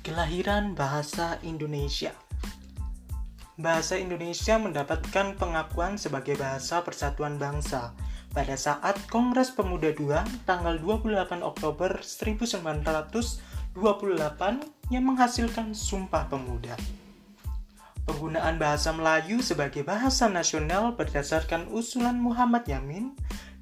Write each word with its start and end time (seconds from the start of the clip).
Kelahiran 0.00 0.72
bahasa 0.72 1.36
Indonesia 1.44 2.16
Bahasa 3.60 4.00
Indonesia 4.00 4.56
mendapatkan 4.56 5.36
pengakuan 5.36 6.00
sebagai 6.00 6.40
bahasa 6.40 6.80
persatuan 6.80 7.36
bangsa 7.36 7.92
pada 8.32 8.56
saat 8.56 8.96
Kongres 9.12 9.52
Pemuda 9.52 9.92
II 9.92 10.24
tanggal 10.48 10.80
28 10.80 11.44
Oktober 11.44 12.00
1928 12.00 13.76
yang 14.88 15.04
menghasilkan 15.04 15.76
Sumpah 15.76 16.32
Pemuda. 16.32 16.80
Penggunaan 18.08 18.56
bahasa 18.56 18.96
Melayu 18.96 19.44
sebagai 19.44 19.84
bahasa 19.84 20.32
nasional 20.32 20.96
berdasarkan 20.96 21.68
usulan 21.68 22.16
Muhammad 22.16 22.64
Yamin 22.64 23.12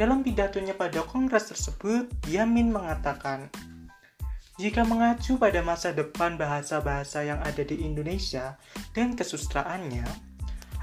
dalam 0.00 0.24
pidatonya 0.24 0.72
pada 0.72 1.04
kongres 1.04 1.52
tersebut, 1.52 2.08
Yamin 2.24 2.72
mengatakan, 2.72 3.52
jika 4.62 4.86
mengacu 4.86 5.42
pada 5.42 5.58
masa 5.58 5.90
depan 5.90 6.38
bahasa-bahasa 6.38 7.26
yang 7.26 7.42
ada 7.42 7.66
di 7.66 7.82
Indonesia 7.82 8.54
dan 8.94 9.18
kesustraannya, 9.18 10.06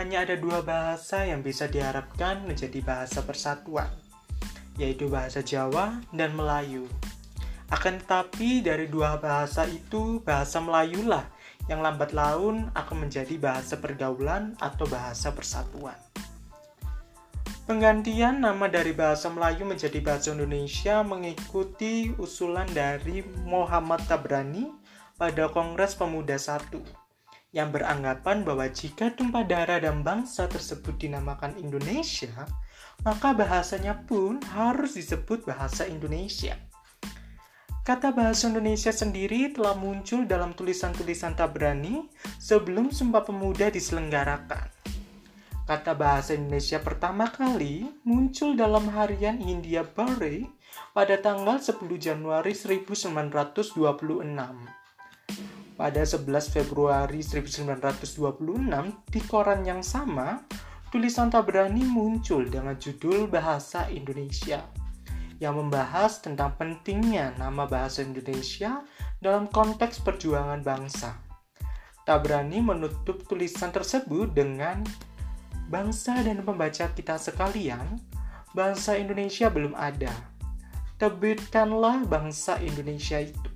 hanya 0.00 0.24
ada 0.24 0.32
dua 0.32 0.64
bahasa 0.64 1.28
yang 1.28 1.44
bisa 1.44 1.68
diharapkan 1.68 2.40
menjadi 2.48 2.80
bahasa 2.80 3.20
persatuan, 3.20 3.92
yaitu 4.80 5.12
bahasa 5.12 5.44
Jawa 5.44 6.00
dan 6.08 6.32
Melayu. 6.32 6.88
Akan 7.68 8.00
tetapi 8.00 8.64
dari 8.64 8.88
dua 8.88 9.20
bahasa 9.20 9.68
itu, 9.68 10.24
bahasa 10.24 10.56
Melayulah 10.56 11.28
yang 11.68 11.84
lambat 11.84 12.16
laun 12.16 12.72
akan 12.72 12.96
menjadi 13.04 13.36
bahasa 13.36 13.76
pergaulan 13.76 14.56
atau 14.56 14.88
bahasa 14.88 15.36
persatuan. 15.36 16.00
Penggantian 17.66 18.46
nama 18.46 18.70
dari 18.70 18.94
bahasa 18.94 19.26
Melayu 19.26 19.66
menjadi 19.66 19.98
bahasa 19.98 20.30
Indonesia 20.30 21.02
mengikuti 21.02 22.14
usulan 22.14 22.70
dari 22.70 23.26
Muhammad 23.42 24.06
Tabrani 24.06 24.70
pada 25.18 25.50
Kongres 25.50 25.98
Pemuda 25.98 26.38
I 26.38 26.78
yang 27.50 27.74
beranggapan 27.74 28.46
bahwa 28.46 28.70
jika 28.70 29.10
tumpah 29.18 29.42
darah 29.42 29.82
dan 29.82 30.06
bangsa 30.06 30.46
tersebut 30.46 30.94
dinamakan 30.94 31.58
Indonesia, 31.58 32.46
maka 33.02 33.34
bahasanya 33.34 33.98
pun 34.06 34.38
harus 34.54 34.94
disebut 34.94 35.42
bahasa 35.42 35.90
Indonesia. 35.90 36.54
Kata 37.82 38.14
bahasa 38.14 38.46
Indonesia 38.46 38.94
sendiri 38.94 39.50
telah 39.50 39.74
muncul 39.74 40.22
dalam 40.22 40.54
tulisan-tulisan 40.54 41.34
Tabrani 41.34 42.06
sebelum 42.38 42.94
Sumpah 42.94 43.26
Pemuda 43.26 43.74
diselenggarakan. 43.74 44.75
Kata 45.66 45.98
bahasa 45.98 46.38
Indonesia 46.38 46.78
pertama 46.78 47.26
kali 47.26 47.90
muncul 48.06 48.54
dalam 48.54 48.86
harian 48.86 49.42
India 49.42 49.82
Bare 49.82 50.46
pada 50.94 51.18
tanggal 51.18 51.58
10 51.58 51.82
Januari 51.98 52.54
1926. 52.54 53.74
Pada 55.74 56.02
11 56.06 56.54
Februari 56.54 57.18
1926 57.18 59.10
di 59.10 59.20
koran 59.26 59.66
yang 59.66 59.82
sama, 59.82 60.46
tulisan 60.94 61.34
Tabrani 61.34 61.82
muncul 61.82 62.46
dengan 62.46 62.78
judul 62.78 63.26
Bahasa 63.26 63.90
Indonesia 63.90 64.62
yang 65.42 65.58
membahas 65.58 66.22
tentang 66.22 66.54
pentingnya 66.54 67.34
nama 67.42 67.66
bahasa 67.66 68.06
Indonesia 68.06 68.86
dalam 69.18 69.50
konteks 69.50 69.98
perjuangan 70.06 70.62
bangsa. 70.62 71.18
Tabrani 72.06 72.62
menutup 72.62 73.26
tulisan 73.26 73.74
tersebut 73.74 74.30
dengan 74.30 74.86
bangsa 75.66 76.22
dan 76.22 76.42
pembaca 76.46 76.86
kita 76.94 77.18
sekalian, 77.18 77.98
bangsa 78.54 78.94
Indonesia 78.94 79.50
belum 79.50 79.74
ada. 79.74 80.12
Terbitkanlah 80.96 82.08
bangsa 82.08 82.56
Indonesia 82.62 83.20
itu. 83.20 83.50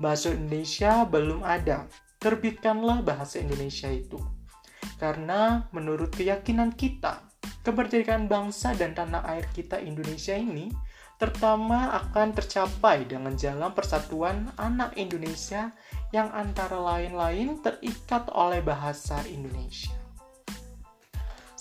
Bahasa 0.00 0.34
Indonesia 0.34 1.06
belum 1.06 1.46
ada. 1.46 1.86
Terbitkanlah 2.18 3.06
bahasa 3.06 3.38
Indonesia 3.38 3.86
itu. 3.86 4.18
Karena 4.98 5.70
menurut 5.70 6.10
keyakinan 6.10 6.74
kita, 6.74 7.22
kemerdekaan 7.62 8.26
bangsa 8.26 8.74
dan 8.74 8.98
tanah 8.98 9.22
air 9.30 9.46
kita 9.54 9.78
Indonesia 9.78 10.34
ini 10.34 10.70
terutama 11.18 11.98
akan 11.98 12.30
tercapai 12.30 13.02
dengan 13.02 13.34
jalan 13.34 13.74
persatuan 13.74 14.54
anak 14.54 14.94
Indonesia 14.94 15.74
yang 16.14 16.30
antara 16.30 16.78
lain-lain 16.78 17.58
terikat 17.58 18.30
oleh 18.30 18.62
bahasa 18.62 19.18
Indonesia. 19.26 20.07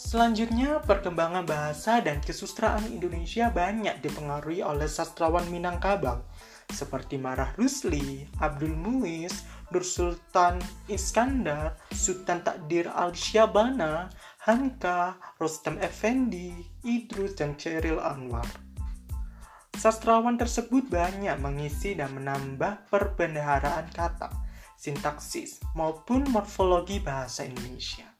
Selanjutnya, 0.07 0.79
perkembangan 0.87 1.43
bahasa 1.43 1.99
dan 1.99 2.23
kesustraan 2.23 2.87
Indonesia 2.87 3.51
banyak 3.51 3.99
dipengaruhi 3.99 4.63
oleh 4.63 4.87
sastrawan 4.87 5.43
Minangkabau 5.51 6.23
seperti 6.71 7.19
Marah 7.19 7.51
Rusli, 7.59 8.23
Abdul 8.39 8.71
Muiz, 8.71 9.43
Nur 9.67 9.83
Sultan 9.83 10.63
Iskandar, 10.87 11.75
Sultan 11.91 12.39
Takdir 12.39 12.87
Al-Syabana, 12.87 14.07
Hamka, 14.47 15.19
Rostam 15.43 15.75
Effendi, 15.83 16.55
Idrus, 16.87 17.35
dan 17.35 17.59
Ceril 17.59 17.99
Anwar. 17.99 18.47
Sastrawan 19.75 20.39
tersebut 20.39 20.87
banyak 20.87 21.35
mengisi 21.43 21.99
dan 21.99 22.15
menambah 22.15 22.87
perbendaharaan 22.87 23.91
kata, 23.91 24.31
sintaksis, 24.79 25.59
maupun 25.75 26.23
morfologi 26.31 27.03
bahasa 27.03 27.43
Indonesia. 27.43 28.16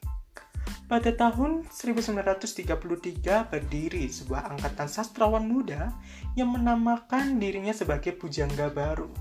Pada 0.87 1.11
tahun 1.11 1.67
1933 1.67 3.51
berdiri 3.51 4.07
sebuah 4.07 4.55
angkatan 4.55 4.87
sastrawan 4.87 5.43
muda 5.43 5.91
yang 6.39 6.55
menamakan 6.55 7.43
dirinya 7.43 7.75
sebagai 7.75 8.15
Pujangga 8.15 8.71
Baru 8.71 9.11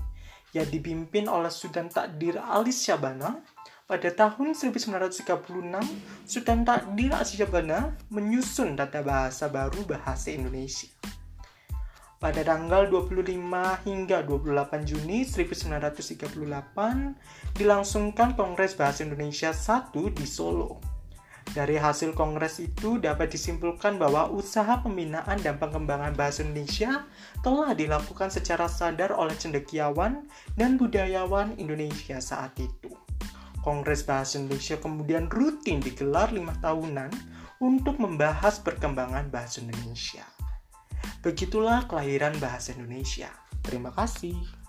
yang 0.55 0.63
dipimpin 0.71 1.27
oleh 1.27 1.51
Sultan 1.51 1.91
Takdir 1.91 2.39
Alis 2.39 2.87
Syabana. 2.87 3.43
Pada 3.83 4.07
tahun 4.07 4.55
1936, 4.55 5.27
Sultan 6.23 6.63
Takdir 6.63 7.11
Alis 7.11 7.35
Syabana 7.35 7.99
menyusun 8.15 8.79
tata 8.79 9.03
bahasa 9.03 9.51
baru 9.51 9.83
bahasa 9.83 10.31
Indonesia. 10.31 10.87
Pada 12.15 12.47
tanggal 12.47 12.87
25 12.87 13.27
hingga 13.83 14.23
28 14.23 14.87
Juni 14.87 15.27
1938 15.27 16.31
dilangsungkan 17.59 18.39
Kongres 18.39 18.79
Bahasa 18.79 19.03
Indonesia 19.03 19.51
I 19.51 20.03
di 20.15 20.23
Solo. 20.23 20.96
Dari 21.55 21.79
hasil 21.79 22.11
kongres 22.11 22.59
itu 22.59 22.99
dapat 22.99 23.31
disimpulkan 23.31 23.95
bahwa 23.95 24.27
usaha 24.27 24.83
pembinaan 24.83 25.39
dan 25.39 25.55
pengembangan 25.55 26.11
bahasa 26.11 26.43
Indonesia 26.43 27.07
telah 27.39 27.71
dilakukan 27.71 28.27
secara 28.27 28.67
sadar 28.67 29.15
oleh 29.15 29.33
cendekiawan 29.33 30.27
dan 30.59 30.75
budayawan 30.75 31.55
Indonesia 31.55 32.19
saat 32.19 32.51
itu. 32.59 32.91
Kongres 33.63 34.07
Bahasa 34.07 34.39
Indonesia 34.39 34.79
kemudian 34.79 35.27
rutin 35.27 35.83
digelar 35.83 36.31
lima 36.31 36.55
tahunan 36.63 37.11
untuk 37.59 37.99
membahas 37.99 38.63
perkembangan 38.63 39.27
bahasa 39.27 39.59
Indonesia. 39.59 40.23
Begitulah 41.19 41.83
kelahiran 41.89 42.37
bahasa 42.39 42.71
Indonesia. 42.77 43.27
Terima 43.65 43.91
kasih. 43.91 44.66